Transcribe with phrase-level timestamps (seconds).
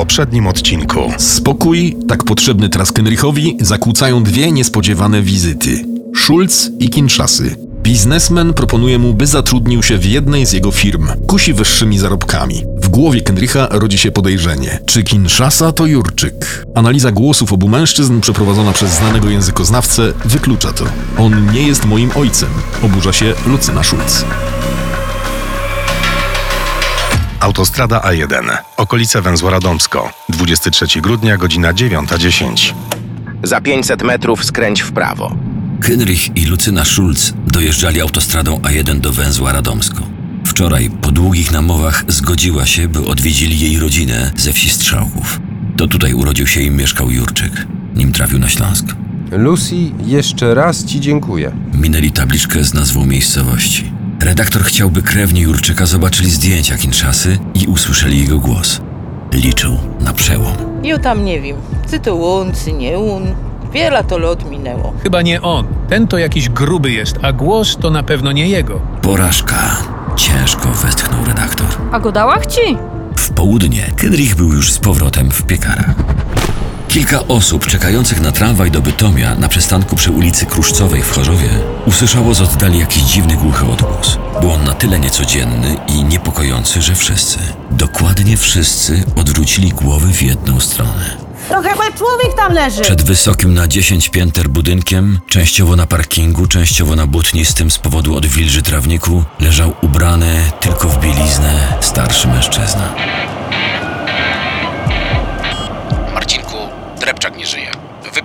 [0.00, 1.12] poprzednim odcinku.
[1.18, 5.84] Spokój, tak potrzebny teraz Kenrichowi, zakłócają dwie niespodziewane wizyty.
[6.16, 7.56] Schulz i Kinshasy.
[7.82, 11.08] Biznesmen proponuje mu, by zatrudnił się w jednej z jego firm.
[11.26, 12.64] Kusi wyższymi zarobkami.
[12.76, 14.80] W głowie Kenricha rodzi się podejrzenie.
[14.86, 16.66] Czy Kinshasa to Jurczyk?
[16.74, 20.84] Analiza głosów obu mężczyzn przeprowadzona przez znanego językoznawcę wyklucza to.
[21.18, 22.50] On nie jest moim ojcem.
[22.82, 24.24] Oburza się Lucyna Schulz.
[27.40, 28.58] Autostrada A1.
[28.76, 30.12] Okolice węzła Radomsko.
[30.28, 32.74] 23 grudnia, godzina 9.10.
[33.42, 35.36] Za 500 metrów skręć w prawo.
[35.82, 40.02] Henrich i Lucyna Schulz dojeżdżali autostradą A1 do węzła Radomsko.
[40.46, 45.40] Wczoraj, po długich namowach, zgodziła się, by odwiedzili jej rodzinę ze wsi Strzałków.
[45.76, 48.86] To tutaj urodził się i mieszkał Jurczyk, nim trafił na Śląsk.
[49.30, 51.52] Lucy, jeszcze raz Ci dziękuję.
[51.74, 53.99] Minęli tabliczkę z nazwą miejscowości.
[54.20, 58.80] Redaktor chciałby krewni Jurczyka zobaczyli zdjęcia Kinszasy i usłyszeli jego głos.
[59.32, 60.52] Liczył na przełom.
[60.82, 61.56] Ja tam nie wiem,
[61.90, 63.22] czy to on, czy nie on.
[63.72, 64.94] Wiele to lat minęło.
[65.02, 65.66] Chyba nie on.
[65.88, 68.80] Ten to jakiś gruby jest, a głos to na pewno nie jego.
[69.02, 69.76] Porażka.
[70.16, 71.66] Ciężko westchnął redaktor.
[71.92, 72.76] A go dałach ci?
[73.16, 75.94] W południe Kenrich był już z powrotem w piekarach.
[76.90, 81.48] Kilka osób czekających na tramwaj do Bytomia na przystanku przy ulicy Kruszcowej w Chorzowie
[81.86, 84.18] usłyszało z oddali jakiś dziwny głuchy odgłos.
[84.40, 87.38] Był on na tyle niecodzienny i niepokojący, że wszyscy,
[87.70, 91.16] dokładnie wszyscy odwrócili głowy w jedną stronę.
[91.48, 92.82] To chyba człowiek tam leży.
[92.82, 98.62] Przed wysokim na 10 pięter budynkiem, częściowo na parkingu, częściowo na błotnistym z powodu odwilży
[98.62, 102.94] trawniku, leżał ubrany tylko w bieliznę starszy mężczyzna.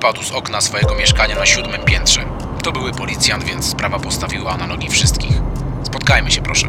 [0.05, 2.25] Wypadł z okna swojego mieszkania na siódmym piętrze.
[2.63, 5.41] To były policjant, więc sprawa postawiła na nogi wszystkich.
[5.83, 6.67] Spotkajmy się, proszę.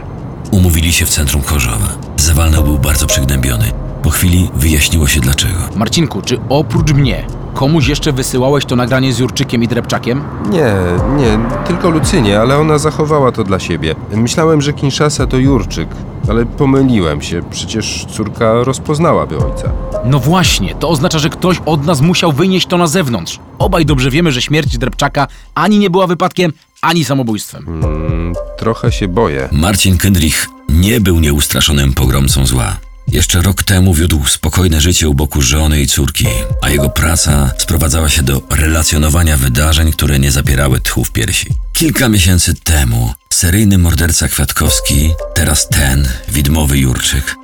[0.50, 1.88] Umówili się w centrum Chorzowa.
[2.16, 3.72] Zawalny był bardzo przygnębiony.
[4.02, 5.58] Po chwili wyjaśniło się dlaczego.
[5.74, 7.26] Marcinku, czy oprócz mnie
[7.56, 10.22] komuś jeszcze wysyłałeś to nagranie z Jurczykiem i Drepczakiem?
[10.50, 10.74] Nie,
[11.16, 13.94] nie, tylko Lucynie, ale ona zachowała to dla siebie.
[14.12, 15.88] Myślałem, że Kinshasa to Jurczyk,
[16.28, 17.42] ale pomyliłem się.
[17.50, 19.72] Przecież córka rozpoznałaby ojca.
[20.04, 23.40] No właśnie, to oznacza, że ktoś od nas musiał wynieść to na zewnątrz.
[23.58, 26.52] Obaj dobrze wiemy, że śmierć Drepczaka ani nie była wypadkiem,
[26.82, 27.66] ani samobójstwem.
[27.68, 29.48] Mm, trochę się boję.
[29.52, 32.76] Marcin Kendrich nie był nieustraszonym pogromcą zła.
[33.08, 36.26] Jeszcze rok temu wiódł spokojne życie u boku żony i córki,
[36.62, 41.46] a jego praca sprowadzała się do relacjonowania wydarzeń, które nie zapierały tchu w piersi.
[41.72, 47.36] Kilka miesięcy temu seryjny morderca Kwiatkowski, teraz ten, widmowy Jurczyk,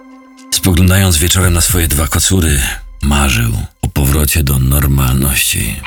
[0.55, 2.61] spoglądając wieczorem na swoje dwa kocury,
[3.03, 3.53] marzył
[3.83, 5.81] o powrocie do normalności.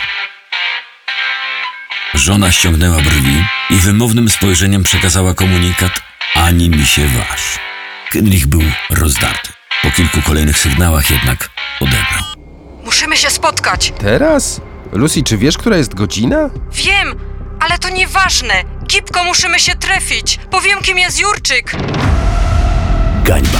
[2.13, 5.91] Żona ściągnęła brwi i wymownym spojrzeniem przekazała komunikat
[6.35, 7.59] ani mi się waż.
[8.11, 9.64] Kenrich był rozdarty.
[9.83, 11.49] Po kilku kolejnych sygnałach jednak
[11.81, 12.23] odebrał.
[12.83, 13.93] Musimy się spotkać.
[13.99, 14.61] Teraz?
[14.91, 16.49] Lucy, czy wiesz, która jest godzina?
[16.73, 17.15] Wiem,
[17.59, 18.53] ale to nieważne.
[18.87, 20.39] Gipko musimy się trafić.
[20.51, 21.75] Powiem, kim jest Jurczyk.
[23.23, 23.59] Gańba.